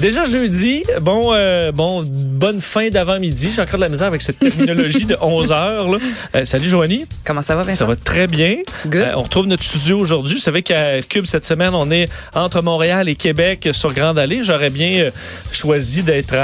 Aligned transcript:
Déjà 0.00 0.24
jeudi, 0.24 0.82
bon, 1.00 1.30
euh, 1.32 1.72
bon, 1.72 2.04
bonne 2.04 2.60
fin 2.60 2.90
d'avant-midi. 2.90 3.50
J'ai 3.54 3.62
encore 3.62 3.76
de 3.78 3.84
la 3.84 3.88
misère 3.88 4.08
avec 4.08 4.20
cette 4.20 4.38
terminologie 4.38 5.06
de 5.06 5.16
11 5.20 5.52
heures. 5.52 5.88
Là. 5.90 5.98
Euh, 6.34 6.44
salut 6.44 6.68
Joanie. 6.68 7.06
Comment 7.24 7.40
ça 7.40 7.56
va, 7.56 7.62
Vincent? 7.62 7.78
Ça 7.78 7.84
va 7.86 7.96
très 7.96 8.26
bien. 8.26 8.56
Good. 8.86 8.94
Euh, 9.00 9.12
on 9.16 9.22
retrouve 9.22 9.46
notre 9.46 9.62
studio 9.62 9.98
aujourd'hui. 9.98 10.34
Vous 10.34 10.40
savez 10.40 10.62
qu'à 10.62 11.00
Cube 11.00 11.24
cette 11.24 11.46
semaine, 11.46 11.70
on 11.74 11.90
est 11.90 12.08
entre 12.34 12.60
Montréal 12.60 13.08
et 13.08 13.14
Québec 13.14 13.68
sur 13.72 13.94
Grande 13.94 14.18
Allée. 14.18 14.42
J'aurais 14.42 14.68
bien 14.68 14.98
euh, 15.04 15.10
choisi 15.50 16.02
d'être 16.02 16.34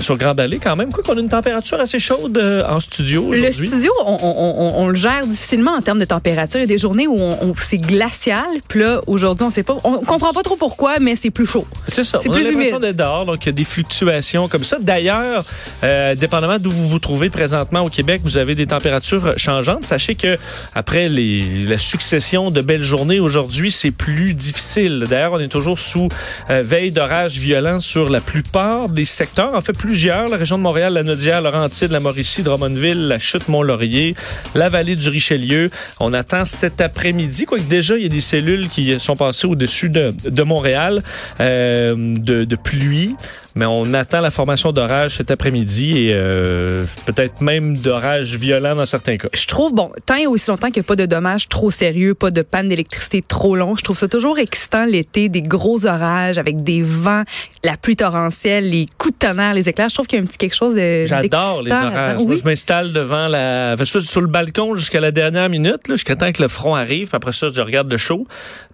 sur 0.00 0.16
Grande 0.16 0.38
Allée 0.38 0.58
quand 0.58 0.76
même. 0.76 0.92
Quoi 0.92 1.02
qu'on 1.02 1.16
a 1.16 1.20
une 1.20 1.28
température 1.28 1.80
assez 1.80 1.98
chaude 1.98 2.38
euh, 2.38 2.62
en 2.68 2.78
studio 2.78 3.32
Le 3.32 3.50
studio, 3.50 3.90
on, 4.06 4.12
on- 4.22 4.36
on- 4.38 4.84
on 4.84 4.88
le 4.88 4.94
gère 4.94 5.26
difficilement 5.26 5.72
en 5.72 5.80
termes 5.82 5.98
de 5.98 6.04
température. 6.04 6.60
Il 6.60 6.62
y 6.62 6.64
a 6.64 6.68
des 6.68 6.78
journées 6.78 7.08
où 7.08 7.18
c'est 7.58 7.78
glacial. 7.78 8.44
Puis 8.68 8.80
là, 8.80 9.00
aujourd'hui, 9.08 9.44
on 9.46 9.50
sait 9.50 9.62
pas. 9.64 9.76
On 9.82 9.98
comprend 9.98 10.32
pas 10.32 10.42
trop 10.42 10.56
pourquoi, 10.56 11.00
mais 11.00 11.16
c'est 11.16 11.30
plus 11.30 11.46
chaud. 11.46 11.66
C'est 11.88 12.04
ça. 12.04 12.20
C'est 12.22 12.28
plus 12.28 12.44
l'impression 12.44 12.73
dehors, 12.80 13.26
donc 13.26 13.44
il 13.44 13.46
y 13.46 13.48
a 13.50 13.52
des 13.52 13.64
fluctuations 13.64 14.48
comme 14.48 14.64
ça. 14.64 14.78
D'ailleurs, 14.80 15.44
euh, 15.82 16.14
dépendamment 16.14 16.58
d'où 16.58 16.70
vous 16.70 16.88
vous 16.88 16.98
trouvez 16.98 17.30
présentement 17.30 17.80
au 17.80 17.90
Québec, 17.90 18.20
vous 18.24 18.36
avez 18.36 18.54
des 18.54 18.66
températures 18.66 19.34
changeantes. 19.36 19.84
Sachez 19.84 20.14
que 20.14 20.36
après 20.74 21.08
les, 21.08 21.64
la 21.66 21.78
succession 21.78 22.50
de 22.50 22.60
belles 22.60 22.82
journées 22.82 23.20
aujourd'hui, 23.20 23.70
c'est 23.70 23.90
plus 23.90 24.34
difficile. 24.34 25.06
D'ailleurs, 25.08 25.32
on 25.32 25.40
est 25.40 25.48
toujours 25.48 25.78
sous 25.78 26.08
euh, 26.50 26.62
veille 26.64 26.92
d'orage 26.92 27.38
violent 27.38 27.80
sur 27.80 28.10
la 28.10 28.20
plupart 28.20 28.88
des 28.88 29.04
secteurs. 29.04 29.54
En 29.54 29.60
fait, 29.60 29.76
plusieurs. 29.76 30.28
La 30.28 30.36
région 30.36 30.58
de 30.58 30.62
Montréal, 30.62 30.92
la 30.94 31.02
Nodière, 31.02 31.40
Laurentide, 31.40 31.90
la 31.90 32.00
Mauricie, 32.00 32.42
Drummondville, 32.42 33.08
la 33.08 33.18
Chute, 33.18 33.48
Mont-Laurier, 33.48 34.14
la 34.54 34.68
vallée 34.68 34.96
du 34.96 35.08
Richelieu. 35.08 35.70
On 36.00 36.12
attend 36.12 36.44
cet 36.44 36.80
après-midi, 36.80 37.44
quoique 37.44 37.64
déjà, 37.64 37.96
il 37.96 38.02
y 38.02 38.06
a 38.06 38.08
des 38.08 38.20
cellules 38.20 38.68
qui 38.68 38.98
sont 38.98 39.16
passées 39.16 39.46
au-dessus 39.46 39.88
de, 39.88 40.14
de 40.24 40.42
Montréal 40.42 41.02
euh, 41.40 41.94
de, 41.96 42.44
de 42.44 42.56
pluie. 42.64 43.16
Mais 43.54 43.66
on 43.66 43.94
attend 43.94 44.20
la 44.20 44.30
formation 44.30 44.72
d'orage 44.72 45.16
cet 45.16 45.30
après-midi 45.30 46.08
et 46.08 46.10
euh, 46.14 46.84
peut-être 47.06 47.40
même 47.40 47.76
d'orage 47.76 48.36
violent 48.36 48.74
dans 48.74 48.86
certains 48.86 49.16
cas. 49.16 49.28
Je 49.32 49.46
trouve, 49.46 49.72
bon, 49.72 49.92
tant 50.06 50.16
et 50.16 50.26
aussi 50.26 50.50
longtemps 50.50 50.68
qu'il 50.68 50.80
n'y 50.80 50.86
a 50.86 50.88
pas 50.88 50.96
de 50.96 51.06
dommages 51.06 51.48
trop 51.48 51.70
sérieux, 51.70 52.14
pas 52.14 52.30
de 52.30 52.42
panne 52.42 52.68
d'électricité 52.68 53.22
trop 53.22 53.54
long, 53.54 53.76
je 53.76 53.84
trouve 53.84 53.96
ça 53.96 54.08
toujours 54.08 54.38
excitant 54.38 54.84
l'été, 54.84 55.28
des 55.28 55.42
gros 55.42 55.86
orages 55.86 56.38
avec 56.38 56.62
des 56.62 56.82
vents, 56.82 57.22
la 57.62 57.76
pluie 57.76 57.96
torrentielle, 57.96 58.70
les 58.70 58.86
coups 58.98 59.14
de 59.14 59.26
tonnerre, 59.28 59.54
les 59.54 59.68
éclairs. 59.68 59.88
Je 59.88 59.94
trouve 59.94 60.06
qu'il 60.06 60.18
y 60.18 60.20
a 60.20 60.24
un 60.24 60.26
petit 60.26 60.38
quelque 60.38 60.54
chose 60.54 60.74
de. 60.74 61.04
J'adore 61.06 61.62
les 61.62 61.70
orages. 61.70 62.22
Moi, 62.24 62.36
je 62.36 62.44
m'installe 62.44 62.92
devant 62.92 63.28
la, 63.28 63.72
enfin, 63.74 63.84
je 63.84 63.90
suis 63.90 64.02
sur 64.02 64.20
le 64.20 64.26
balcon 64.26 64.74
jusqu'à 64.74 65.00
la 65.00 65.10
dernière 65.10 65.48
minute, 65.48 65.88
là, 65.88 65.94
jusqu'à 65.94 66.16
temps 66.16 66.32
que 66.32 66.42
le 66.42 66.48
front 66.48 66.74
arrive. 66.74 67.08
Puis 67.08 67.16
après 67.16 67.32
ça, 67.32 67.48
je 67.54 67.60
regarde 67.60 67.90
le 67.90 67.96
show. 67.96 68.26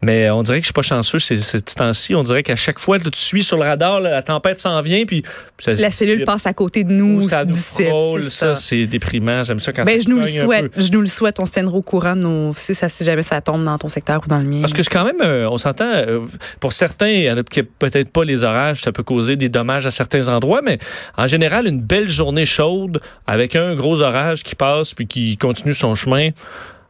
Mais 0.03 0.31
on 0.31 0.42
dirait 0.42 0.59
que 0.59 0.62
je 0.62 0.67
suis 0.67 0.72
pas 0.72 0.83
chanceux 0.83 1.19
ces, 1.19 1.39
ces 1.39 1.61
temps-ci. 1.61 2.15
On 2.15 2.22
dirait 2.22 2.42
qu'à 2.42 2.56
chaque 2.56 2.78
fois, 2.78 2.98
là, 2.98 3.05
tu 3.05 3.19
suis 3.19 3.44
sur 3.44 3.56
le 3.56 3.65
radar, 3.65 4.00
là, 4.00 4.11
la 4.11 4.22
tempête 4.22 4.59
s'en 4.59 4.69
vient, 4.82 5.04
puis 5.04 5.22
ça 5.58 5.72
La 5.74 5.90
cellule 5.90 6.24
passe 6.24 6.46
à 6.46 6.52
côté 6.52 6.84
de 6.84 6.92
nous, 6.92 7.22
Ou 7.22 7.28
ça 7.28 7.44
nous 7.44 7.54
frôle, 7.54 8.30
ça, 8.30 8.56
c'est 8.56 8.86
déprimant. 8.86 9.42
J'aime 9.42 9.58
ça 9.58 9.72
quand 9.72 9.84
Ben, 9.84 10.00
ça 10.00 10.04
je 10.04 10.08
nous 10.08 10.20
le 10.20 10.26
souhaite. 10.26 10.72
Je 10.76 10.92
nous 10.92 11.00
le 11.00 11.06
souhaite. 11.06 11.40
On 11.40 11.46
se 11.46 11.52
tiendra 11.52 11.76
au 11.76 11.82
courant 11.82 12.14
nos, 12.14 12.52
si, 12.54 12.74
ça, 12.74 12.88
si 12.88 13.04
jamais 13.04 13.22
ça 13.22 13.41
tombe 13.41 13.64
dans 13.64 13.78
ton 13.78 13.88
secteur 13.88 14.20
ou 14.24 14.28
dans 14.28 14.38
le 14.38 14.44
mien. 14.44 14.60
Parce 14.60 14.72
que 14.72 14.82
c'est 14.82 14.91
quand 14.91 15.04
même, 15.04 15.20
euh, 15.22 15.48
on 15.50 15.58
s'entend, 15.58 15.91
euh, 15.92 16.20
pour 16.60 16.72
certains, 16.72 17.42
peut-être 17.78 18.10
pas 18.10 18.24
les 18.24 18.44
orages, 18.44 18.80
ça 18.80 18.92
peut 18.92 19.02
causer 19.02 19.36
des 19.36 19.48
dommages 19.48 19.86
à 19.86 19.91
certains 19.91 20.28
endroits, 20.28 20.60
mais 20.62 20.78
en 21.16 21.26
général, 21.26 21.66
une 21.66 21.80
belle 21.80 22.09
journée 22.09 22.47
chaude 22.47 23.00
avec 23.26 23.56
un 23.56 23.75
gros 23.75 24.00
orage 24.00 24.42
qui 24.42 24.54
passe 24.54 24.94
puis 24.94 25.06
qui 25.06 25.36
continue 25.36 25.75
son 25.75 25.94
chemin. 25.94 26.30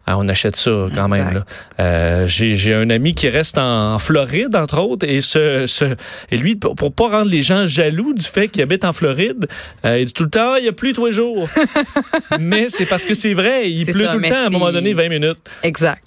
Ah, 0.07 0.19
on 0.19 0.27
achète 0.29 0.57
ça 0.57 0.89
quand 0.95 1.09
même. 1.09 1.29
Exact. 1.29 1.47
Euh, 1.79 2.27
J'ai 2.27 2.75
un 2.75 2.91
ami 2.91 3.15
qui 3.15 3.29
reste 3.29 3.59
en, 3.59 3.99
Floride, 4.01 4.57
entre 4.57 4.81
autres, 4.81 5.07
et, 5.09 5.21
ce, 5.21 5.67
ce- 5.67 5.95
et 6.33 6.37
lui, 6.37 6.57
pour, 6.57 6.75
pour 6.75 6.93
pas 6.93 7.09
rendre 7.09 7.31
les 7.31 7.43
gens 7.43 7.67
jaloux 7.67 8.13
du 8.13 8.25
fait 8.25 8.49
qu'il 8.49 8.63
habite 8.63 8.85
en 8.85 8.93
Floride, 8.93 9.47
euh, 9.85 10.01
il 10.01 10.07
dit 10.07 10.13
tout 10.13 10.25
le 10.25 10.31
temps, 10.31 10.57
il 10.57 10.65
y 10.65 10.69
a 10.69 10.73
plu 10.73 10.93
tous 10.95 11.07
les 11.07 11.13
jours. 11.13 11.49
mais 12.41 12.69
c'est 12.69 12.87
parce 12.87 13.05
que 13.05 13.15
c'est 13.15 13.35
vrai, 13.35 13.71
il 13.71 13.85
pleut 13.87 14.05
ça, 14.05 14.13
tout 14.13 14.19
le 14.19 14.29
temps, 14.29 14.35
à 14.35 14.47
un 14.47 14.51
moment 14.51 14.73
donné, 14.73 14.93
20 14.95 15.09
minutes. 15.09 15.39
Exact. 15.63 16.03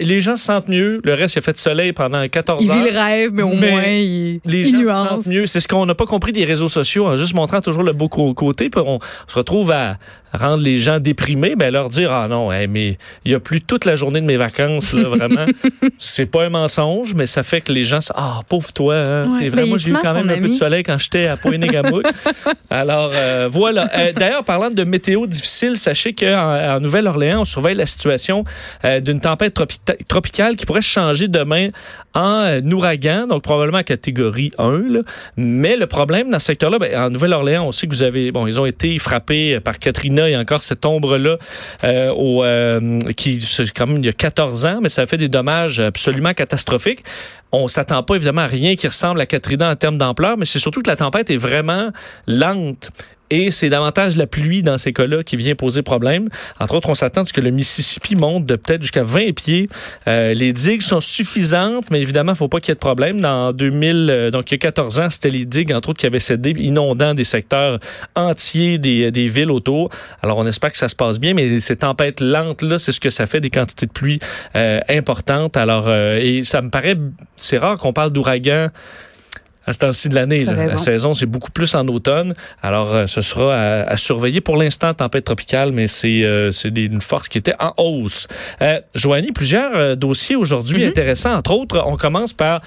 Les 0.00 0.20
gens 0.20 0.36
se 0.36 0.44
sentent 0.44 0.68
mieux. 0.68 1.00
Le 1.04 1.14
reste, 1.14 1.34
il 1.34 1.38
a 1.38 1.42
fait 1.42 1.52
de 1.52 1.58
soleil 1.58 1.92
pendant 1.92 2.26
14 2.26 2.62
Il 2.64 2.70
heures. 2.70 2.76
vit 2.82 2.90
le 2.90 2.98
rêve, 2.98 3.30
mais 3.34 3.42
au 3.42 3.48
Mais 3.54 3.70
moins, 3.70 3.82
il, 3.86 4.40
Les 4.44 4.68
il 4.68 4.86
gens 4.86 5.02
se 5.04 5.08
sentent 5.08 5.26
mieux. 5.26 5.46
C'est 5.46 5.60
ce 5.60 5.68
qu'on 5.68 5.84
n'a 5.86 5.94
pas 5.94 6.06
compris 6.06 6.32
des 6.32 6.44
réseaux 6.44 6.68
sociaux, 6.68 7.06
en 7.06 7.16
juste 7.16 7.34
montrant 7.34 7.60
toujours 7.60 7.82
le 7.82 7.92
beau 7.92 8.08
côté. 8.08 8.70
Puis 8.70 8.80
on 8.84 8.98
se 9.26 9.34
retrouve 9.38 9.70
à 9.70 9.96
rendre 10.32 10.62
les 10.64 10.78
gens 10.80 10.98
déprimés, 10.98 11.54
ben 11.54 11.72
leur 11.72 11.88
dire 11.88 12.10
ah 12.10 12.26
non, 12.26 12.50
hey, 12.50 12.66
mais 12.66 12.98
il 13.24 13.32
y 13.32 13.34
a 13.34 13.40
plus 13.40 13.60
toute 13.60 13.84
la 13.84 13.94
journée 13.96 14.20
de 14.20 14.26
mes 14.26 14.36
vacances 14.36 14.92
là, 14.92 15.08
vraiment. 15.08 15.46
c'est 15.98 16.26
pas 16.26 16.44
un 16.44 16.48
mensonge, 16.50 17.14
mais 17.14 17.26
ça 17.26 17.42
fait 17.42 17.60
que 17.60 17.72
les 17.72 17.84
gens 17.84 18.00
se- 18.00 18.12
ah 18.14 18.40
pauvre 18.48 18.72
toi, 18.72 18.94
hein. 18.96 19.24
Ouais, 19.30 19.38
c'est 19.40 19.50
ben, 19.50 19.56
vrai. 19.60 19.66
Moi 19.66 19.78
j'ai 19.78 19.90
eu 19.92 19.96
quand 20.02 20.14
même 20.14 20.28
un 20.30 20.38
peu 20.38 20.48
de 20.48 20.52
soleil 20.54 20.82
quand 20.82 20.98
j'étais 20.98 21.26
à 21.26 21.36
Pointe-Négamouk. 21.36 22.04
Alors 22.70 23.10
euh, 23.14 23.48
voilà. 23.50 23.88
Euh, 23.96 24.12
D'ailleurs, 24.12 24.44
parlant 24.44 24.70
de 24.70 24.84
météo 24.84 25.26
difficile, 25.26 25.76
sachez 25.76 26.12
qu'en 26.14 26.76
en 26.76 26.80
Nouvelle-Orléans, 26.80 27.40
on 27.42 27.44
surveille 27.44 27.74
la 27.76 27.86
situation 27.86 28.44
euh, 28.84 29.00
d'une 29.00 29.20
tempête 29.20 29.56
tropi- 29.56 29.78
tropicale 30.08 30.56
qui 30.56 30.66
pourrait 30.66 30.82
se 30.82 30.88
changer 30.90 31.28
demain 31.28 31.68
en 32.14 32.60
ouragan, 32.70 33.26
donc 33.26 33.42
probablement 33.42 33.78
à 33.78 33.82
catégorie 33.82 34.52
1. 34.58 34.82
là. 34.90 35.00
Mais 35.36 35.76
le 35.76 35.86
problème 35.86 36.30
dans 36.30 36.38
ce 36.38 36.46
secteur-là, 36.46 36.78
ben, 36.78 36.96
en 36.98 37.10
Nouvelle-Orléans, 37.10 37.66
on 37.66 37.72
sait 37.72 37.86
que 37.86 37.92
vous 37.94 38.02
avez, 38.02 38.30
bon, 38.32 38.46
ils 38.46 38.60
ont 38.60 38.66
été 38.66 38.98
frappés 38.98 39.58
par 39.60 39.78
Katrina. 39.78 40.28
Il 40.28 40.32
y 40.32 40.34
a 40.34 40.38
encore 40.40 40.62
cette 40.62 40.84
ombre-là 40.86 41.38
au, 42.14 42.44
qui, 43.14 43.40
c'est 43.40 43.70
quand 43.70 43.86
même 43.86 43.98
il 43.98 44.06
y 44.06 44.08
a 44.08 44.12
14 44.12 44.66
ans, 44.66 44.78
mais 44.82 44.88
ça 44.88 45.02
a 45.02 45.06
fait 45.06 45.16
des 45.16 45.28
dommages 45.28 45.80
absolument 45.80 46.34
catastrophiques. 46.34 47.04
On 47.52 47.68
s'attend 47.68 48.02
pas 48.02 48.16
évidemment 48.16 48.42
à 48.42 48.46
rien 48.46 48.74
qui 48.76 48.86
ressemble 48.88 49.20
à 49.20 49.26
Katrina 49.26 49.70
en 49.70 49.76
termes 49.76 49.98
d'ampleur, 49.98 50.36
mais 50.36 50.44
c'est 50.44 50.58
surtout 50.58 50.82
que 50.82 50.90
la 50.90 50.96
tempête 50.96 51.30
est 51.30 51.36
vraiment 51.36 51.90
lente. 52.26 52.90
Et 53.30 53.50
c'est 53.50 53.68
davantage 53.68 54.16
la 54.16 54.26
pluie 54.26 54.62
dans 54.62 54.78
ces 54.78 54.92
cas-là 54.92 55.22
qui 55.22 55.36
vient 55.36 55.54
poser 55.54 55.82
problème. 55.82 56.28
Entre 56.60 56.74
autres, 56.74 56.90
on 56.90 56.94
s'attend 56.94 57.22
à 57.22 57.24
ce 57.24 57.32
que 57.32 57.40
le 57.40 57.50
Mississippi 57.50 58.16
monte 58.16 58.46
de 58.46 58.56
peut-être 58.56 58.82
jusqu'à 58.82 59.02
20 59.02 59.34
pieds. 59.34 59.68
Euh, 60.06 60.34
les 60.34 60.52
digues 60.52 60.82
sont 60.82 61.00
suffisantes, 61.00 61.90
mais 61.90 62.00
évidemment, 62.00 62.32
il 62.32 62.34
ne 62.34 62.38
faut 62.38 62.48
pas 62.48 62.60
qu'il 62.60 62.70
y 62.70 62.72
ait 62.72 62.74
de 62.74 62.80
problème. 62.80 63.20
Dans 63.20 63.52
2000, 63.52 64.08
euh, 64.10 64.30
donc 64.30 64.50
il 64.50 64.54
y 64.54 64.56
a 64.56 64.58
14 64.58 65.00
ans, 65.00 65.10
c'était 65.10 65.30
les 65.30 65.44
digues, 65.44 65.72
entre 65.72 65.90
autres, 65.90 66.00
qui 66.00 66.06
avaient 66.06 66.18
cédé, 66.18 66.50
inondant 66.50 67.14
des 67.14 67.24
secteurs 67.24 67.78
entiers 68.14 68.78
des, 68.78 69.10
des 69.10 69.26
villes 69.26 69.50
autour. 69.50 69.90
Alors, 70.22 70.38
on 70.38 70.46
espère 70.46 70.72
que 70.72 70.78
ça 70.78 70.88
se 70.88 70.96
passe 70.96 71.18
bien, 71.18 71.34
mais 71.34 71.60
ces 71.60 71.76
tempêtes 71.76 72.20
lentes-là, 72.20 72.78
c'est 72.78 72.92
ce 72.92 73.00
que 73.00 73.10
ça 73.10 73.26
fait, 73.26 73.40
des 73.40 73.50
quantités 73.50 73.86
de 73.86 73.92
pluie 73.92 74.18
euh, 74.56 74.80
importantes. 74.88 75.56
Alors, 75.56 75.88
euh, 75.88 76.18
et 76.20 76.44
ça 76.44 76.62
me 76.62 76.70
paraît, 76.70 76.96
c'est 77.36 77.58
rare 77.58 77.78
qu'on 77.78 77.92
parle 77.92 78.12
d'ouragan 78.12 78.68
à 79.66 79.72
ce 79.72 79.78
temps-ci 79.78 80.08
de 80.08 80.14
l'année. 80.14 80.44
La 80.44 80.76
saison, 80.78 81.14
c'est 81.14 81.26
beaucoup 81.26 81.50
plus 81.50 81.74
en 81.74 81.86
automne. 81.88 82.34
Alors, 82.62 82.92
euh, 82.94 83.06
ce 83.06 83.20
sera 83.20 83.54
à, 83.54 83.82
à 83.84 83.96
surveiller. 83.96 84.40
Pour 84.40 84.56
l'instant, 84.56 84.92
tempête 84.94 85.24
tropicale, 85.24 85.72
mais 85.72 85.86
c'est 85.86 86.22
euh, 86.24 86.50
une 86.76 87.00
force 87.00 87.28
qui 87.28 87.38
était 87.38 87.54
en 87.58 87.72
hausse. 87.78 88.26
Euh, 88.62 88.80
Joanie, 88.94 89.32
plusieurs 89.32 89.74
euh, 89.74 89.94
dossiers 89.94 90.36
aujourd'hui 90.36 90.82
Mhm. 90.82 90.88
intéressants. 90.90 91.34
Entre 91.34 91.52
autres, 91.52 91.82
on 91.86 91.96
commence 91.96 92.32
par... 92.32 92.60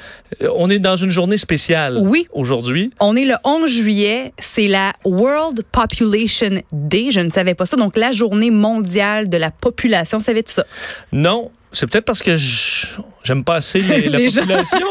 on 0.56 0.69
est 0.69 0.80
dans 0.80 0.96
une 0.96 1.12
journée 1.12 1.38
spéciale 1.38 1.97
Oui. 2.02 2.28
aujourd'hui. 2.31 2.91
On 3.00 3.16
est 3.16 3.25
le 3.25 3.36
11 3.44 3.69
juillet, 3.69 4.34
c'est 4.40 4.68
la 4.68 4.94
World 5.06 5.63
Population 5.72 6.62
Day. 6.72 7.12
Je 7.12 7.19
ne 7.19 7.30
savais 7.30 7.53
pas 7.56 7.66
ça. 7.66 7.78
Donc, 7.78 7.97
la 7.97 8.12
journée 8.12 8.52
mondiale 8.52 9.30
de 9.30 9.38
la 9.38 9.52
population. 9.52 10.19
Savais-tu 10.19 10.53
ça? 10.53 10.66
Non, 11.12 11.52
c'est 11.72 11.86
peut-être 11.90 12.06
parce 12.06 12.24
que 12.24 12.38
je- 12.38 12.88
j'aime 13.28 13.44
pas 13.44 13.56
assez 13.56 13.80
les- 13.81 14.10
la 14.10 14.19
Les 14.19 14.31
population. 14.31 14.88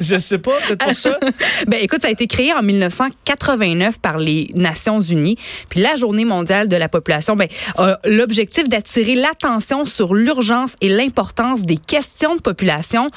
je 0.00 0.18
sais 0.18 0.38
pas, 0.38 0.52
peut-être 0.66 0.84
pour 0.84 0.94
ça. 0.96 1.18
Ben, 1.68 1.78
écoute, 1.82 2.02
ça 2.02 2.08
a 2.08 2.10
été 2.10 2.26
créé 2.26 2.52
en 2.52 2.62
1989 2.62 3.98
par 4.00 4.18
les 4.18 4.50
Nations 4.54 5.00
Unies. 5.00 5.36
Puis 5.68 5.80
la 5.80 5.96
Journée 5.96 6.24
mondiale 6.24 6.68
de 6.68 6.76
la 6.76 6.88
population, 6.88 7.36
ben, 7.36 7.48
a 7.78 7.98
l'objectif 8.04 8.68
d'attirer 8.68 9.14
l'attention 9.14 9.84
sur 9.86 10.14
l'urgence 10.14 10.74
et 10.80 10.88
l'importance 10.88 11.62
des 11.64 11.76
questions 11.76 12.36
de 12.36 12.40
population, 12.40 13.10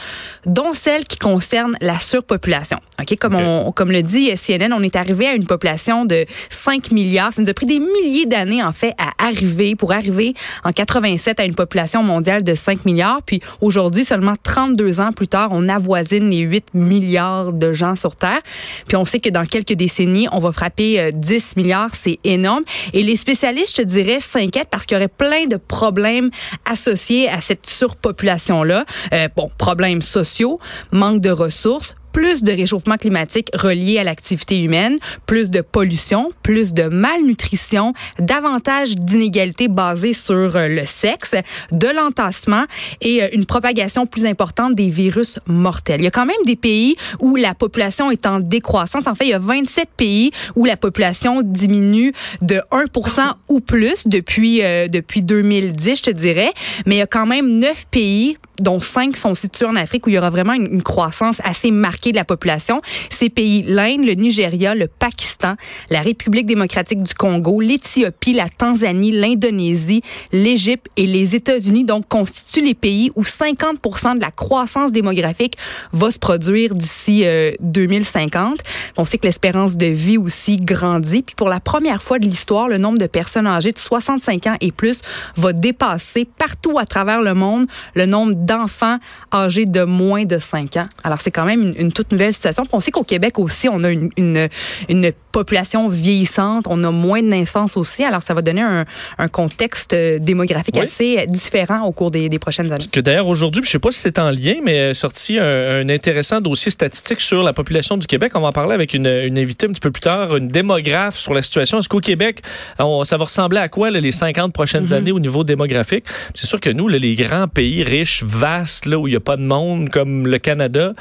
dont 0.45 0.73
celles 0.73 1.03
qui 1.05 1.17
concernent 1.17 1.75
la 1.81 1.99
surpopulation. 1.99 2.79
Ok, 3.01 3.17
comme 3.17 3.35
on, 3.35 3.71
comme 3.71 3.91
le 3.91 4.03
dit 4.03 4.31
CNN, 4.35 4.73
on 4.73 4.83
est 4.83 4.95
arrivé 4.95 5.27
à 5.27 5.33
une 5.33 5.45
population 5.45 6.05
de 6.05 6.25
5 6.49 6.91
milliards. 6.91 7.33
Ça 7.33 7.41
nous 7.41 7.49
a 7.49 7.53
pris 7.53 7.65
des 7.65 7.79
milliers 7.79 8.25
d'années 8.25 8.63
en 8.63 8.71
fait 8.71 8.93
à 8.97 9.11
arriver 9.25 9.75
pour 9.75 9.91
arriver 9.93 10.33
en 10.63 10.71
87 10.71 11.39
à 11.39 11.45
une 11.45 11.55
population 11.55 12.03
mondiale 12.03 12.43
de 12.43 12.55
5 12.55 12.85
milliards. 12.85 13.21
Puis 13.25 13.41
aujourd'hui, 13.61 14.05
seulement 14.05 14.35
32 14.59 14.99
ans 14.99 15.13
plus 15.13 15.29
tard, 15.29 15.51
on 15.53 15.69
avoisine 15.69 16.29
les 16.29 16.39
8 16.39 16.73
milliards 16.73 17.53
de 17.53 17.71
gens 17.71 17.95
sur 17.95 18.17
Terre. 18.17 18.41
Puis 18.89 18.97
on 18.97 19.05
sait 19.05 19.21
que 19.21 19.29
dans 19.29 19.45
quelques 19.45 19.71
décennies, 19.71 20.27
on 20.33 20.39
va 20.39 20.51
frapper 20.51 20.99
euh, 20.99 21.11
10 21.13 21.55
milliards. 21.55 21.95
C'est 21.95 22.19
énorme. 22.25 22.65
Et 22.91 23.01
les 23.01 23.15
spécialistes, 23.15 23.77
je 23.77 23.83
te 23.83 23.87
dirais, 23.87 24.19
s'inquiètent 24.19 24.67
parce 24.69 24.85
qu'il 24.85 24.95
y 24.95 24.99
aurait 24.99 25.07
plein 25.07 25.45
de 25.45 25.55
problèmes 25.55 26.29
associés 26.65 27.29
à 27.29 27.39
cette 27.39 27.67
surpopulation-là. 27.67 28.83
Euh, 29.13 29.29
bon, 29.33 29.49
problèmes 29.57 30.01
sociaux, 30.01 30.59
manque 30.91 31.21
de 31.21 31.29
ressources, 31.29 31.95
plus 32.11 32.43
de 32.43 32.51
réchauffement 32.51 32.97
climatique 32.97 33.49
relié 33.53 33.99
à 33.99 34.03
l'activité 34.03 34.61
humaine, 34.61 34.97
plus 35.25 35.49
de 35.49 35.61
pollution, 35.61 36.31
plus 36.43 36.73
de 36.73 36.83
malnutrition, 36.83 37.93
davantage 38.19 38.95
d'inégalités 38.95 39.67
basées 39.67 40.13
sur 40.13 40.55
euh, 40.55 40.67
le 40.67 40.85
sexe, 40.85 41.35
de 41.71 41.87
l'entassement 41.87 42.65
et 43.01 43.23
euh, 43.23 43.29
une 43.33 43.45
propagation 43.45 44.05
plus 44.05 44.25
importante 44.25 44.75
des 44.75 44.89
virus 44.89 45.39
mortels. 45.45 46.01
Il 46.01 46.03
y 46.03 46.07
a 46.07 46.11
quand 46.11 46.25
même 46.25 46.43
des 46.45 46.55
pays 46.55 46.95
où 47.19 47.35
la 47.35 47.53
population 47.53 48.11
est 48.11 48.25
en 48.25 48.39
décroissance. 48.39 49.07
En 49.07 49.15
fait, 49.15 49.25
il 49.25 49.29
y 49.29 49.33
a 49.33 49.39
27 49.39 49.89
pays 49.95 50.31
où 50.55 50.65
la 50.65 50.77
population 50.77 51.41
diminue 51.43 52.13
de 52.41 52.61
1% 52.71 53.33
ou 53.49 53.59
plus 53.59 54.07
depuis, 54.07 54.63
euh, 54.63 54.87
depuis 54.87 55.21
2010, 55.21 55.97
je 55.97 56.03
te 56.03 56.09
dirais. 56.11 56.51
Mais 56.85 56.95
il 56.95 56.99
y 56.99 57.01
a 57.01 57.07
quand 57.07 57.25
même 57.25 57.59
9 57.59 57.85
pays 57.91 58.37
dont 58.59 58.79
cinq 58.79 59.17
sont 59.17 59.35
situés 59.35 59.65
en 59.65 59.75
Afrique 59.75 60.05
où 60.05 60.09
il 60.09 60.15
y 60.15 60.17
aura 60.17 60.29
vraiment 60.29 60.53
une, 60.53 60.81
croissance 60.81 61.41
assez 61.43 61.71
marquée 61.71 62.11
de 62.11 62.15
la 62.15 62.23
population. 62.23 62.81
Ces 63.09 63.29
pays, 63.29 63.63
l'Inde, 63.63 64.05
le 64.05 64.13
Nigeria, 64.13 64.75
le 64.75 64.87
Pakistan, 64.87 65.55
la 65.89 66.01
République 66.01 66.45
démocratique 66.45 67.03
du 67.03 67.13
Congo, 67.13 67.59
l'Éthiopie, 67.59 68.33
la 68.33 68.47
Tanzanie, 68.49 69.11
l'Indonésie, 69.11 70.01
l'Égypte 70.31 70.87
et 70.95 71.05
les 71.05 71.35
États-Unis, 71.35 71.83
donc 71.83 72.07
constituent 72.07 72.63
les 72.63 72.73
pays 72.73 73.11
où 73.15 73.23
50% 73.23 74.15
de 74.15 74.21
la 74.21 74.31
croissance 74.31 74.91
démographique 74.91 75.57
va 75.91 76.11
se 76.11 76.19
produire 76.19 76.75
d'ici 76.75 77.25
2050. 77.59 78.59
Euh, 78.59 78.63
On 78.97 79.05
sait 79.05 79.17
que 79.17 79.27
l'espérance 79.27 79.75
de 79.75 79.87
vie 79.87 80.17
aussi 80.17 80.57
grandit. 80.57 81.23
Puis 81.23 81.35
pour 81.35 81.49
la 81.49 81.59
première 81.59 82.01
fois 82.01 82.19
de 82.19 82.25
l'histoire, 82.25 82.67
le 82.67 82.77
nombre 82.77 82.97
de 82.97 83.07
personnes 83.07 83.47
âgées 83.47 83.73
de 83.73 83.79
65 83.79 84.47
ans 84.47 84.55
et 84.61 84.71
plus 84.71 85.01
va 85.35 85.53
dépasser 85.53 86.25
partout 86.25 86.79
à 86.79 86.85
travers 86.85 87.21
le 87.21 87.33
monde 87.33 87.67
le 87.95 88.05
nombre 88.05 88.33
d'enfants 88.49 88.97
âgés 89.33 89.65
de 89.65 89.83
moins 89.83 90.25
de 90.25 90.39
5 90.39 90.77
ans. 90.77 90.87
Alors, 91.03 91.21
c'est 91.21 91.31
quand 91.31 91.45
même 91.45 91.73
une, 91.77 91.91
toute 91.91 92.11
nouvelle 92.11 92.33
situation. 92.33 92.63
on 92.71 92.79
sait 92.79 92.91
qu'au 92.91 93.03
Québec 93.03 93.39
aussi, 93.39 93.69
on 93.69 93.83
a 93.83 93.91
une, 93.91 94.09
une, 94.17 94.49
une, 94.89 95.11
population 95.31 95.89
vieillissante, 95.89 96.65
on 96.67 96.83
a 96.83 96.89
moins 96.89 97.21
de 97.21 97.27
naissances 97.27 97.77
aussi. 97.77 98.03
Alors, 98.03 98.23
ça 98.23 98.33
va 98.33 98.41
donner 98.41 98.63
un, 98.63 98.85
un 99.19 99.27
contexte 99.27 99.93
euh, 99.93 100.17
démographique 100.17 100.75
assez 100.75 101.27
différent 101.27 101.83
au 101.83 101.91
cours 101.91 102.09
des, 102.09 102.29
des 102.29 102.39
prochaines 102.39 102.71
années. 102.71 102.87
Que 102.91 102.99
d'ailleurs, 102.99 103.27
aujourd'hui, 103.27 103.61
je 103.63 103.69
ne 103.69 103.71
sais 103.73 103.79
pas 103.79 103.91
si 103.91 103.99
c'est 103.99 104.17
en 104.17 104.31
lien, 104.31 104.55
mais 104.63 104.95
sorti 104.95 105.37
un, 105.37 105.81
un, 105.81 105.89
intéressant 105.89 106.41
dossier 106.41 106.71
statistique 106.71 107.21
sur 107.21 107.43
la 107.43 107.53
population 107.53 107.95
du 107.95 108.07
Québec. 108.07 108.31
On 108.33 108.41
va 108.41 108.47
en 108.47 108.51
parler 108.51 108.73
avec 108.73 108.95
une, 108.95 109.05
une 109.05 109.37
invitée 109.37 109.67
un 109.67 109.69
petit 109.69 109.81
peu 109.81 109.91
plus 109.91 110.01
tard, 110.01 110.35
une 110.35 110.47
démographe 110.47 111.15
sur 111.15 111.35
la 111.35 111.43
situation. 111.43 111.77
Est-ce 111.77 111.89
qu'au 111.89 111.99
Québec, 111.99 112.41
on, 112.79 113.05
ça 113.05 113.17
va 113.17 113.25
ressembler 113.25 113.59
à 113.59 113.69
quoi 113.69 113.91
là, 113.91 113.99
les 113.99 114.11
50 114.11 114.51
prochaines 114.51 114.87
mm-hmm. 114.87 114.93
années 114.93 115.11
au 115.11 115.19
niveau 115.19 115.43
démographique? 115.43 116.05
C'est 116.33 116.47
sûr 116.47 116.59
que 116.59 116.71
nous, 116.71 116.87
là, 116.87 116.97
les 116.97 117.13
grands 117.13 117.47
pays 117.47 117.83
riches, 117.83 118.23
vaste, 118.39 118.85
là, 118.85 118.97
où 118.97 119.07
il 119.07 119.11
n'y 119.11 119.17
a 119.17 119.19
pas 119.19 119.35
de 119.35 119.41
monde, 119.41 119.89
comme 119.89 120.25
le 120.25 120.37
Canada, 120.39 120.93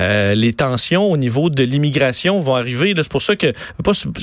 euh, 0.00 0.34
les 0.34 0.52
tensions 0.52 1.10
au 1.10 1.16
niveau 1.16 1.48
de 1.48 1.62
l'immigration 1.62 2.38
vont 2.38 2.54
arriver. 2.54 2.92
C'est 2.96 3.08
pour 3.08 3.22
ça 3.22 3.36
que 3.36 3.52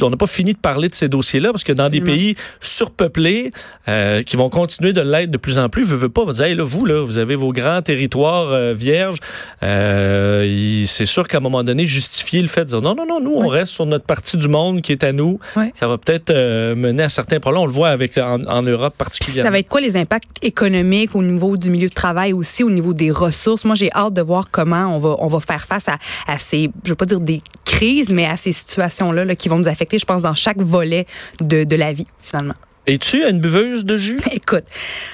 on 0.01 0.09
n'a 0.09 0.17
pas 0.17 0.27
fini 0.27 0.53
de 0.53 0.59
parler 0.59 0.89
de 0.89 0.95
ces 0.95 1.09
dossiers-là, 1.09 1.51
parce 1.51 1.63
que 1.63 1.73
dans 1.73 1.89
des 1.89 2.01
pays 2.01 2.35
surpeuplés, 2.61 3.51
euh, 3.87 4.21
qui 4.23 4.35
vont 4.35 4.49
continuer 4.49 4.93
de 4.93 5.01
l'être 5.01 5.31
de 5.31 5.37
plus 5.37 5.57
en 5.57 5.69
plus, 5.69 5.83
veux, 5.83 5.97
veux 5.97 6.09
pas, 6.09 6.23
vous 6.23 6.33
dire, 6.33 6.55
là, 6.55 6.63
vous, 6.63 6.85
là, 6.85 7.03
vous 7.03 7.17
avez 7.17 7.35
vos 7.35 7.51
grands 7.51 7.81
territoires 7.81 8.51
euh, 8.51 8.73
vierges. 8.73 9.19
c'est 9.61 11.05
sûr 11.05 11.27
qu'à 11.27 11.37
un 11.37 11.41
moment 11.41 11.63
donné, 11.63 11.85
justifier 11.85 12.41
le 12.41 12.47
fait 12.47 12.65
de 12.65 12.69
dire, 12.69 12.81
non, 12.81 12.93
non, 12.95 13.05
non, 13.07 13.19
nous, 13.19 13.33
on 13.33 13.47
reste 13.47 13.71
sur 13.71 13.85
notre 13.85 14.05
partie 14.05 14.37
du 14.37 14.47
monde 14.47 14.81
qui 14.81 14.91
est 14.91 15.03
à 15.03 15.11
nous. 15.11 15.39
Ça 15.73 15.87
va 15.87 15.97
peut-être 15.97 16.31
mener 16.75 17.03
à 17.03 17.09
certains 17.09 17.39
problèmes. 17.39 17.63
On 17.63 17.67
le 17.67 17.73
voit 17.73 17.89
avec 17.89 18.17
en, 18.17 18.43
en 18.45 18.61
Europe 18.61 18.93
particulièrement. 18.97 19.47
Ça 19.47 19.51
va 19.51 19.59
être 19.59 19.69
quoi 19.69 19.81
les 19.81 19.97
impacts 19.97 20.37
économiques 20.43 21.15
au 21.15 21.23
niveau 21.23 21.57
du 21.57 21.69
milieu 21.71 21.89
de 21.89 21.93
travail 21.93 22.33
aussi, 22.33 22.58
au 22.63 22.69
niveau 22.69 22.93
des 22.93 23.11
ressources? 23.11 23.65
Moi, 23.65 23.75
j'ai 23.75 23.91
hâte 23.93 24.13
de 24.13 24.21
voir 24.21 24.49
comment 24.51 24.95
on 24.95 24.99
va, 24.99 25.15
on 25.19 25.27
va 25.27 25.39
faire 25.39 25.65
face 25.65 25.87
à, 25.87 25.97
à 26.27 26.37
ces, 26.37 26.69
je 26.83 26.89
veux 26.89 26.95
pas 26.95 27.05
dire 27.05 27.19
des 27.19 27.41
crises, 27.65 28.11
mais 28.11 28.25
à 28.25 28.37
ces 28.37 28.51
situations-là 28.51 29.25
là, 29.25 29.35
qui 29.35 29.49
vont 29.49 29.57
nous 29.57 29.67
affecter, 29.67 29.99
je 29.99 30.05
pense, 30.05 30.21
dans 30.21 30.35
chaque 30.35 30.59
volet 30.59 31.05
de, 31.41 31.63
de 31.63 31.75
la 31.75 31.93
vie, 31.93 32.07
finalement. 32.19 32.55
Es-tu 32.87 33.23
une 33.23 33.39
buveuse 33.39 33.85
de 33.85 33.97
jus? 33.97 34.19
Écoute, 34.31 34.63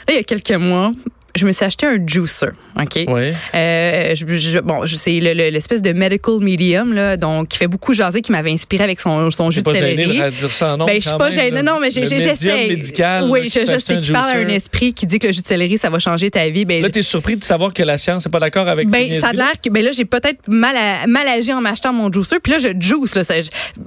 là, 0.08 0.14
il 0.14 0.16
y 0.16 0.20
a 0.20 0.24
quelques 0.24 0.52
mois, 0.52 0.92
je 1.36 1.46
me 1.46 1.52
suis 1.52 1.66
acheté 1.66 1.86
un 1.86 1.98
juicer, 2.06 2.48
OK? 2.80 3.04
Oui. 3.08 3.34
Euh, 3.54 4.16
je, 4.16 4.60
bon, 4.60 4.80
c'est 4.88 5.20
l'espèce 5.20 5.82
de 5.82 5.92
medical 5.92 6.36
medium, 6.40 6.94
là, 6.94 7.18
donc, 7.18 7.50
qui 7.50 7.58
fait 7.58 7.68
beaucoup 7.68 7.94
jaser, 7.94 8.22
qui 8.22 8.32
m'avait 8.32 8.52
inspiré 8.52 8.86
avec 8.86 9.02
son, 9.02 9.30
son 9.32 9.52
jus 9.52 9.62
de 9.62 9.70
céleri. 9.70 10.20
Pas 10.20 10.32
dire 10.32 10.52
ça 10.52 10.76
en 10.76 10.86
ben, 10.86 10.96
je 10.96 11.08
suis 11.08 11.18
pas 11.18 11.32
gênée. 11.32 11.62
Non, 11.62 11.80
mais 11.82 11.92
j'essaie. 11.92 12.68
médical. 12.68 13.26
Oui, 13.30 13.50
je, 13.54 13.60
je 13.62 13.80
sais 13.80 13.98
qu'il 13.98 14.14
parle 14.14 14.30
à 14.30 14.40
un 14.40 14.48
esprit 14.48 14.94
qui 14.94 15.06
dit 15.06 15.20
que 15.20 15.28
le 15.28 15.34
jus 15.34 15.42
de 15.42 15.48
céleri, 15.48 15.78
ça 15.78 15.90
va 15.90 16.00
changer 16.00 16.32
ta 16.32 16.48
vie. 16.50 16.64
Ben, 16.64 16.82
là, 16.82 16.90
t'es 16.90 17.02
surpris 17.02 17.36
de 17.36 17.44
savoir 17.44 17.74
que 17.74 17.84
la 17.84 17.98
science 17.98 18.26
n'est 18.26 18.32
pas 18.32 18.40
d'accord 18.40 18.68
avec 18.68 18.90
ben, 18.90 19.20
ça 19.20 19.30
a 19.30 19.34
l'air 19.34 19.54
que, 19.64 19.70
ben 19.70 19.84
là, 19.84 19.92
j'ai 19.92 20.06
peut-être 20.06 20.48
mal, 20.48 20.76
mal 21.08 21.28
agi 21.28 21.52
en 21.52 21.60
m'achetant 21.60 21.92
mon 21.92 22.12
juicer. 22.12 22.38
Puis 22.42 22.54
là, 22.54 22.60
je 22.60 22.70
juice, 22.80 23.16
là, 23.16 23.24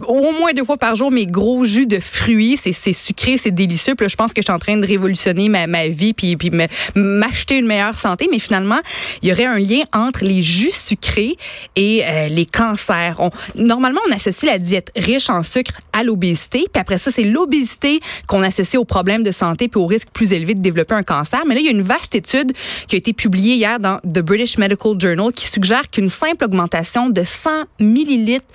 au 0.07 0.33
moins 0.33 0.53
deux 0.53 0.65
fois 0.65 0.77
par 0.77 0.97
jour, 0.97 1.11
mes 1.11 1.27
gros 1.27 1.65
jus 1.65 1.87
de 1.87 1.99
fruits. 2.01 2.57
C'est 2.59 2.93
sucré, 2.93 3.39
c'est 3.39 3.51
délicieux. 3.51 3.95
Puis 3.95 4.05
là, 4.05 4.09
je 4.09 4.17
pense 4.17 4.35
que 4.35 4.43
je 4.43 4.45
suis 4.47 4.53
en 4.53 4.59
train 4.59 4.77
de 4.77 4.87
révolutionner 4.87 5.49
ma, 5.49 5.67
ma 5.67 5.89
vie, 5.89 6.13
puis, 6.13 6.37
puis 6.37 6.51
m'acheter 6.95 7.38
une 7.51 7.67
meilleure 7.67 7.99
santé 7.99 8.29
mais 8.31 8.39
finalement, 8.39 8.81
il 9.23 9.29
y 9.29 9.33
aurait 9.33 9.47
un 9.47 9.59
lien 9.59 9.83
entre 9.93 10.25
les 10.25 10.43
jus 10.43 10.71
sucrés 10.71 11.37
et 11.77 12.05
euh, 12.05 12.29
les 12.29 12.47
cancers. 12.47 13.17
Normalement, 13.55 14.01
on 14.09 14.13
associe 14.13 14.51
la 14.51 14.59
diète 14.59 14.91
riche 14.97 15.31
en 15.31 15.43
sucre 15.43 15.81
à 15.93 16.03
l'obésité, 16.03 16.67
puis 16.73 16.81
après 16.81 16.99
ça, 16.99 17.11
c'est 17.11 17.25
l'obésité 17.25 18.01
qu'on 18.27 18.43
associe 18.43 18.81
aux 18.81 18.85
problèmes 18.85 19.23
de 19.23 19.31
santé 19.31 19.69
puis 19.69 19.81
au 19.81 19.87
risque 19.87 20.09
plus 20.13 20.33
élevé 20.33 20.55
de 20.55 20.61
développer 20.61 20.95
un 20.95 21.03
cancer. 21.03 21.43
Mais 21.47 21.55
là, 21.55 21.61
il 21.61 21.67
y 21.67 21.69
a 21.69 21.73
une 21.73 21.83
vaste 21.83 22.15
étude 22.15 22.53
qui 22.87 22.97
a 22.97 22.99
été 22.99 23.13
publiée 23.13 23.55
hier 23.55 23.79
dans 23.79 23.99
The 24.01 24.21
British 24.21 24.59
Medical 24.59 24.93
Journal 24.99 25.33
qui 25.33 25.47
suggère 25.47 25.91
qu'une 25.91 26.09
simple 26.09 26.45
augmentation 26.45 27.09
de 27.09 27.23
100 27.25 27.51
millilitres 27.81 28.47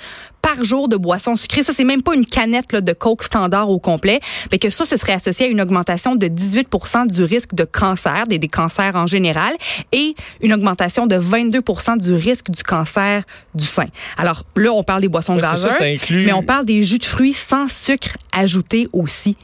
par 0.43 0.63
jour 0.63 0.89
de 0.89 0.97
boissons 0.97 1.35
sucrées. 1.35 1.63
Ça, 1.63 1.73
c'est 1.73 1.85
même 1.85 2.03
pas 2.03 2.13
une 2.13 2.25
canette 2.25 2.73
là, 2.73 2.81
de 2.81 2.93
Coke 2.93 3.23
standard 3.23 3.69
au 3.69 3.79
complet, 3.79 4.19
mais 4.51 4.59
que 4.59 4.69
ça, 4.69 4.85
ce 4.85 4.97
serait 4.97 5.13
associé 5.13 5.47
à 5.47 5.49
une 5.49 5.61
augmentation 5.61 6.15
de 6.15 6.27
18 6.27 6.67
du 7.07 7.23
risque 7.23 7.55
de 7.55 7.63
cancer, 7.63 8.27
des, 8.27 8.37
des 8.37 8.49
cancers 8.49 8.95
en 8.95 9.07
général, 9.07 9.55
et 9.93 10.15
une 10.41 10.53
augmentation 10.53 11.07
de 11.07 11.15
22 11.15 11.61
du 11.97 12.13
risque 12.13 12.51
du 12.51 12.61
cancer 12.61 13.23
du 13.55 13.65
sein. 13.65 13.87
Alors 14.17 14.43
là, 14.57 14.73
on 14.73 14.83
parle 14.83 15.01
des 15.01 15.07
boissons 15.07 15.37
gazeuses, 15.37 15.79
mais 16.11 16.33
on 16.33 16.43
parle 16.43 16.65
des 16.65 16.83
jus 16.83 16.99
de 16.99 17.05
fruits 17.05 17.33
sans 17.33 17.69
sucre 17.69 18.17
ajouté 18.31 18.87
aussi. 18.91 19.37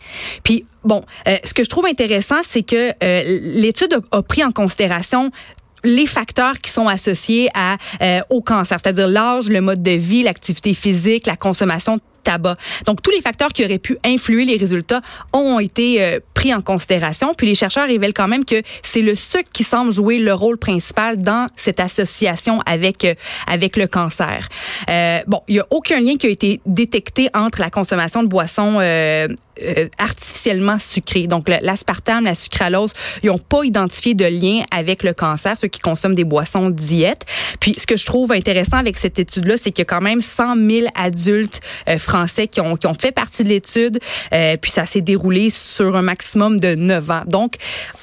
Puis 0.44 0.66
Bon, 0.86 1.04
euh, 1.28 1.36
ce 1.44 1.54
que 1.54 1.66
je 1.66 1.70
trouve 1.70 1.86
intéressant, 1.88 2.38
c'est 2.44 2.64
que 2.64 2.92
euh, 3.04 3.40
l'étude 3.42 3.94
a, 3.94 4.18
a, 4.18 4.24
pris 4.24 4.46
en 4.46 4.54
considération 4.54 5.30
les 5.84 6.06
facteurs 6.06 6.60
qui 6.60 6.72
sont 6.72 6.88
associés 6.88 7.50
à, 7.54 7.78
euh, 8.02 8.22
au 8.30 8.42
cancer, 8.42 8.78
c'est-à-dire 8.82 9.08
l'âge, 9.08 9.50
le 9.50 9.62
mode 9.62 9.84
de 9.84 9.92
vie, 9.92 10.24
l'activité 10.24 10.74
physique, 10.74 11.26
la 11.28 11.36
consommation 11.36 12.00
tabac. 12.24 12.56
Donc, 12.86 13.02
tous 13.02 13.12
les 13.12 13.22
facteurs 13.22 13.50
qui 13.50 13.64
auraient 13.64 13.80
pu 13.80 13.98
influer 14.06 14.46
les 14.46 14.58
résultats 14.58 15.02
ont 15.34 15.60
été 15.60 16.02
euh, 16.02 16.20
pris 16.34 16.54
en 16.54 16.62
considération. 16.62 17.34
Puis 17.38 17.48
les 17.48 17.56
chercheurs 17.56 17.88
révèlent 17.88 18.14
quand 18.14 18.28
même 18.28 18.46
que 18.46 18.62
c'est 18.84 19.02
le 19.02 19.16
sucre 19.16 19.50
qui 19.52 19.64
semble 19.64 19.92
jouer 19.92 20.18
le 20.20 20.34
rôle 20.34 20.58
principal 20.58 21.22
dans 21.22 21.48
cette 21.56 21.80
association 21.80 22.60
avec, 22.66 23.04
euh, 23.06 23.14
avec 23.48 23.78
le 23.78 23.88
cancer. 23.88 24.48
Euh, 24.90 25.20
bon, 25.28 25.42
il 25.48 25.56
n'y 25.56 25.60
a 25.60 25.68
aucun 25.70 26.00
lien 26.00 26.16
qui 26.18 26.28
a 26.28 26.30
été 26.30 26.62
détecté 26.66 27.30
entre 27.34 27.60
la 27.60 27.70
consommation 27.70 28.24
de 28.24 28.28
boissons 28.28 28.80
artificiellement 29.98 30.80
sucrées. 30.80 31.28
Donc, 31.28 31.50
l'aspartame, 31.50 32.24
la 32.24 32.36
sucralose, 32.36 32.94
ils 33.24 33.28
n'ont 33.28 33.38
pas 33.38 33.64
identifié 33.64 34.14
de 34.14 34.24
lien 34.24 34.64
avec 34.72 35.04
le 35.04 35.14
cancer, 35.14 35.58
ceux 35.58 35.68
qui 35.68 35.82
consomment 35.82 36.16
des 36.16 36.24
boissons 36.24 36.70
diète. 36.70 37.26
Puis, 37.60 37.76
ce 37.78 37.86
que 37.86 37.98
je 37.98 38.06
trouve 38.06 38.32
intéressant 38.32 38.78
avec 38.78 38.98
cette 38.98 39.20
étude-là, 39.20 39.58
c'est 39.58 39.72
qu'il 39.72 39.80
y 39.80 39.82
a 39.82 39.86
quand 39.86 40.02
même 40.02 40.22
100 40.22 40.56
000 40.56 40.88
adultes 40.96 41.60
français 41.98 42.09
qui 42.48 42.62
ont, 42.62 42.76
qui 42.76 42.88
ont 42.88 42.94
fait 42.94 43.12
partie 43.12 43.44
de 43.44 43.50
l'étude. 43.50 44.00
Euh, 44.34 44.58
puis 44.58 44.72
ça 44.72 44.86
s'est 44.86 45.02
déroulé 45.02 45.50
sur 45.50 45.96
un 45.96 46.02
maximum 46.02 46.60
de 46.60 46.76
9 46.76 47.12
ans. 47.12 47.22
Donc, 47.28 47.56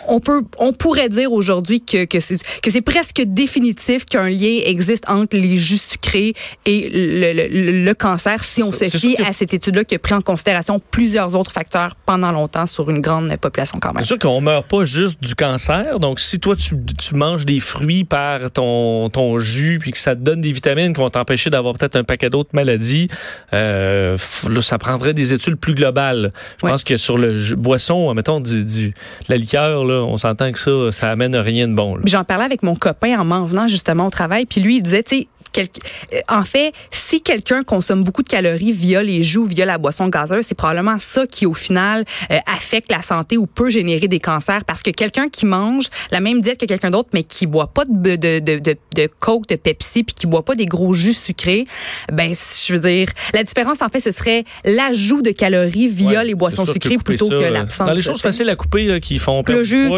on 0.08 0.20
peut, 0.20 0.42
on 0.58 0.72
pourrait 0.72 1.08
dire 1.08 1.32
aujourd'hui 1.32 1.80
que, 1.80 2.06
c'est, 2.20 2.36
que 2.62 2.70
c'est 2.70 2.80
presque 2.80 3.22
définitif 3.24 4.04
qu'un 4.04 4.28
lien 4.28 4.60
existe 4.64 5.04
entre 5.08 5.36
les 5.36 5.56
jus 5.56 5.78
sucrés 5.78 6.34
et 6.64 6.88
le, 6.92 7.32
le, 7.32 7.84
le 7.84 7.94
cancer 7.94 8.44
si 8.44 8.62
on 8.62 8.72
se 8.72 8.84
fie 8.84 9.16
à 9.24 9.32
cette 9.32 9.54
étude-là 9.54 9.84
qui 9.84 9.94
a 9.94 9.98
pris 9.98 10.14
en 10.14 10.20
considération 10.20 10.80
plusieurs 10.90 11.34
autres 11.34 11.52
facteurs 11.52 11.96
pendant 12.06 12.32
longtemps 12.32 12.66
sur 12.66 12.90
une 12.90 13.00
grande 13.00 13.34
population 13.36 13.78
quand 13.80 13.92
même. 13.92 14.02
C'est 14.02 14.08
sûr 14.08 14.18
qu'on 14.18 14.40
meurt 14.40 14.66
pas 14.68 14.84
juste 14.84 15.22
du 15.22 15.34
cancer. 15.34 15.98
Donc, 15.98 16.20
si 16.20 16.38
toi, 16.38 16.56
tu, 16.56 16.76
tu 16.98 17.14
manges 17.14 17.44
des 17.44 17.60
fruits 17.60 18.04
par 18.04 18.50
ton, 18.50 19.08
ton 19.10 19.38
jus 19.38 19.78
puis 19.80 19.92
que 19.92 19.98
ça 19.98 20.14
te 20.14 20.20
donne 20.20 20.40
des 20.40 20.52
vitamines 20.52 20.92
qui 20.92 21.00
vont 21.00 21.10
t'empêcher 21.10 21.50
d'avoir 21.50 21.74
peut-être 21.74 21.96
un 21.96 22.04
paquet 22.04 22.30
d'autres 22.30 22.50
maladies, 22.52 23.08
euh, 23.52 23.95
euh, 23.96 24.60
ça 24.60 24.78
prendrait 24.78 25.14
des 25.14 25.34
études 25.34 25.56
plus 25.56 25.74
globales. 25.74 26.32
Je 26.62 26.68
pense 26.68 26.84
que 26.84 26.96
sur 26.96 27.18
le 27.18 27.36
boisson, 27.56 28.12
mettons 28.14 28.40
du, 28.40 28.64
du 28.64 28.94
la 29.28 29.36
liqueur, 29.36 29.84
là, 29.84 30.02
on 30.04 30.16
s'entend 30.16 30.52
que 30.52 30.58
ça, 30.58 30.92
ça 30.92 31.10
amène 31.10 31.36
rien 31.36 31.68
de 31.68 31.74
bon. 31.74 31.98
J'en 32.04 32.24
parlais 32.24 32.44
avec 32.44 32.62
mon 32.62 32.74
copain 32.74 33.18
en 33.18 33.24
m'en 33.24 33.44
venant 33.44 33.68
justement 33.68 34.06
au 34.06 34.10
travail, 34.10 34.46
puis 34.46 34.60
lui 34.60 34.76
il 34.76 34.82
disait, 34.82 35.02
tu 35.02 35.16
sais, 35.16 35.28
quel- 35.56 35.68
euh, 36.12 36.20
en 36.28 36.44
fait, 36.44 36.72
si 36.90 37.22
quelqu'un 37.22 37.62
consomme 37.62 38.04
beaucoup 38.04 38.22
de 38.22 38.28
calories 38.28 38.72
via 38.72 39.02
les 39.02 39.22
jus 39.22 39.38
ou 39.38 39.46
via 39.46 39.64
la 39.64 39.78
boisson 39.78 40.08
gazeuse, 40.08 40.44
c'est 40.46 40.54
probablement 40.54 40.98
ça 40.98 41.26
qui, 41.26 41.46
au 41.46 41.54
final, 41.54 42.04
euh, 42.30 42.36
affecte 42.46 42.90
la 42.92 43.00
santé 43.00 43.38
ou 43.38 43.46
peut 43.46 43.70
générer 43.70 44.06
des 44.08 44.20
cancers. 44.20 44.64
Parce 44.66 44.82
que 44.82 44.90
quelqu'un 44.90 45.28
qui 45.30 45.46
mange 45.46 45.86
la 46.10 46.20
même 46.20 46.40
diète 46.42 46.60
que 46.60 46.66
quelqu'un 46.66 46.90
d'autre, 46.90 47.08
mais 47.14 47.22
qui 47.22 47.46
boit 47.46 47.68
pas 47.68 47.84
de, 47.86 48.16
de, 48.16 48.38
de, 48.40 48.58
de, 48.58 48.76
de 48.94 49.08
Coke, 49.18 49.48
de 49.48 49.56
Pepsi, 49.56 50.04
puis 50.04 50.14
qui 50.14 50.26
boit 50.26 50.44
pas 50.44 50.54
des 50.54 50.66
gros 50.66 50.92
jus 50.92 51.14
sucrés, 51.14 51.66
ben, 52.12 52.32
je 52.34 52.72
veux 52.74 52.80
dire, 52.80 53.08
la 53.32 53.42
différence, 53.42 53.80
en 53.80 53.88
fait, 53.88 54.00
ce 54.00 54.12
serait 54.12 54.44
l'ajout 54.64 55.22
de 55.22 55.30
calories 55.30 55.88
via 55.88 56.06
Ouais, 56.20 56.24
les 56.24 56.34
boissons 56.34 56.66
sucrées 56.66 56.98
plutôt 56.98 57.28
ça, 57.28 57.34
que 57.36 57.42
euh, 57.42 57.50
l'absence. 57.50 57.86
Dans 57.86 57.92
les 57.94 58.02
choses 58.02 58.20
faciles 58.20 58.48
à 58.48 58.56
couper 58.56 58.84
là, 58.84 59.00
qui 59.00 59.18
font 59.18 59.42
perdre 59.42 59.60
Le 59.60 59.64
jus. 59.64 59.88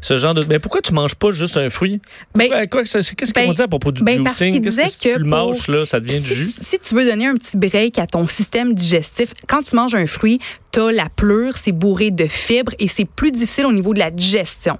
ce 0.00 0.16
genre 0.16 0.34
de. 0.34 0.44
Mais 0.48 0.58
pourquoi 0.58 0.80
tu 0.80 0.92
manges 0.92 1.14
pas 1.14 1.30
juste 1.32 1.56
un 1.56 1.68
fruit? 1.68 2.00
Ben, 2.34 2.48
Qu'est-ce 2.70 3.14
ben, 3.14 3.32
qu'ils 3.32 3.46
vont 3.46 3.52
dire 3.52 3.64
à 3.64 3.68
propos 3.68 3.92
du 3.92 4.02
ben, 4.02 4.22
parce 4.24 4.38
juicing? 4.38 4.54
qu'il 4.54 4.62
disait 4.62 4.82
si 4.92 5.00
tu 5.00 5.08
que 5.08 5.14
le 5.18 5.20
pour- 5.20 5.28
manges, 5.28 5.68
là, 5.68 5.86
ça 5.86 6.00
devient 6.00 6.20
du 6.20 6.28
si, 6.28 6.34
jus? 6.34 6.50
si 6.56 6.78
tu 6.78 6.94
veux 6.94 7.04
donner 7.04 7.26
un 7.26 7.34
petit 7.34 7.56
break 7.56 7.98
à 7.98 8.06
ton 8.06 8.26
système 8.26 8.74
digestif, 8.74 9.34
quand 9.48 9.62
tu 9.62 9.74
manges 9.76 9.94
un 9.94 10.06
fruit, 10.06 10.38
t'as 10.70 10.90
la 10.90 11.08
pleure, 11.08 11.56
c'est 11.58 11.72
bourré 11.72 12.10
de 12.10 12.26
fibres 12.26 12.72
et 12.78 12.88
c'est 12.88 13.04
plus 13.04 13.30
difficile 13.30 13.66
au 13.66 13.72
niveau 13.72 13.92
de 13.92 13.98
la 13.98 14.10
digestion. 14.10 14.78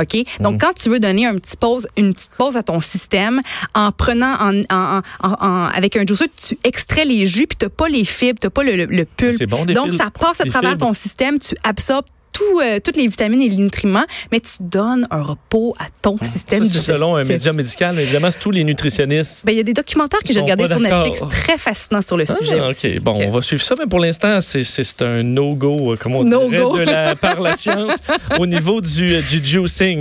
OK? 0.00 0.16
Donc, 0.40 0.54
Mm. 0.56 0.58
quand 0.58 0.72
tu 0.74 0.88
veux 0.88 0.98
donner 0.98 1.26
un 1.26 1.34
petit 1.36 1.56
pause, 1.56 1.86
une 1.96 2.12
petite 2.12 2.32
pause 2.36 2.56
à 2.56 2.62
ton 2.62 2.80
système, 2.80 3.40
en 3.74 3.92
prenant, 3.92 4.34
en, 4.40 4.60
en- 4.70 5.00
en- 5.22 5.32
en- 5.40 5.66
avec 5.66 5.96
un 5.96 6.04
juicer, 6.06 6.26
tu 6.36 6.58
extrais 6.64 7.04
les 7.04 7.26
jus 7.26 7.46
puis 7.46 7.56
t'as 7.56 7.68
pas 7.68 7.88
les 7.88 8.04
fibres, 8.04 8.38
t'as 8.40 8.50
pas 8.50 8.62
le, 8.64 8.74
le, 8.76 8.84
le 8.86 9.04
pulpe. 9.04 9.36
C'est 9.38 9.46
bon, 9.46 9.64
des 9.64 9.74
Donc, 9.74 9.92
fibres. 9.92 9.98
ça 10.04 10.10
passe 10.10 10.40
à 10.40 10.44
travers 10.46 10.70
fibres. 10.72 10.86
ton 10.86 10.94
système, 10.94 11.38
tu 11.38 11.54
absorbes 11.62 12.06
tout, 12.38 12.60
euh, 12.60 12.78
toutes 12.82 12.96
les 12.96 13.06
vitamines 13.08 13.42
et 13.42 13.48
les 13.48 13.56
nutriments, 13.56 14.04
mais 14.32 14.40
tu 14.40 14.52
donnes 14.60 15.06
un 15.10 15.22
repos 15.22 15.74
à 15.78 15.86
ton 16.02 16.16
système 16.18 16.62
Ah, 16.62 16.64
Ça, 16.66 16.72
c'est 16.72 16.78
digestif. 16.80 16.94
selon 16.94 17.16
un 17.16 17.24
média 17.24 17.52
médical. 17.52 17.98
Évidemment, 17.98 18.28
tous 18.40 18.50
les 18.50 18.64
nutritionnistes. 18.64 19.44
Ben, 19.46 19.52
il 19.52 19.58
y 19.58 19.60
a 19.60 19.64
des 19.64 19.72
documentaires 19.72 20.20
que 20.20 20.32
j'ai 20.32 20.40
regardés 20.40 20.66
sur 20.68 20.80
Netflix 20.80 21.22
très 21.28 21.58
fascinants 21.58 22.02
sur 22.02 22.16
le 22.16 22.26
sujet. 22.26 22.58
Ah, 22.60 22.68
aussi. 22.68 22.88
OK. 22.96 23.00
Bon, 23.00 23.14
Donc, 23.14 23.22
on 23.28 23.30
va 23.30 23.42
suivre 23.42 23.62
ça, 23.62 23.74
mais 23.78 23.86
pour 23.86 23.98
l'instant, 24.00 24.40
c'est- 24.40 25.02
un 25.02 25.22
no-go, 25.22 25.92
euh, 25.92 25.96
comme 25.96 26.14
on 26.14 26.24
No 26.24 26.48
dirait, 26.50 26.84
de 26.86 26.90
la, 26.90 27.14
par 27.16 27.40
la 27.40 27.54
science 27.54 27.96
au 28.38 28.46
niveau 28.46 28.80
du, 28.80 29.20
du 29.22 29.44
juicing. 29.44 29.96